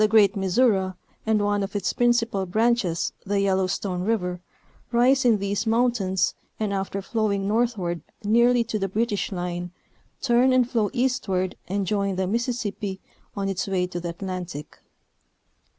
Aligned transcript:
great 0.09 0.35
Missouri 0.35 0.93
and 1.27 1.45
one 1.45 1.61
of 1.61 1.75
its 1.75 1.93
principal 1.93 2.47
branches, 2.47 3.13
the 3.23 3.39
Yellowstone 3.39 4.01
River, 4.01 4.39
rise 4.91 5.25
in 5.25 5.37
these 5.37 5.67
mountains 5.67 6.33
and 6.59 6.73
after 6.73 7.03
flowing 7.03 7.47
northward 7.47 8.01
nearly 8.23 8.63
to 8.63 8.79
the 8.79 8.89
British 8.89 9.31
line 9.31 9.69
turn 10.19 10.53
and 10.53 10.67
flow 10.67 10.89
eastward 10.91 11.55
and 11.67 11.85
join 11.85 12.15
the 12.15 12.25
Mississippi 12.25 12.99
on 13.37 13.47
its 13.47 13.67
way 13.67 13.85
to 13.85 13.99
the 13.99 14.09
Atlantic. 14.09 14.79